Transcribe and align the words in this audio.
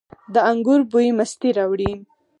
د 0.33 0.35
انګورو 0.49 0.89
بوی 0.91 1.07
مستي 1.17 1.49
راوړي. 1.57 1.91